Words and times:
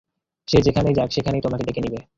সে 0.47 0.57
যেখানেই 0.61 0.95
যাক 0.95 1.09
সেখানেই 1.11 1.41
তোমাকে 1.41 1.63
ডেকে 1.63 1.81
নিবে। 1.81 1.99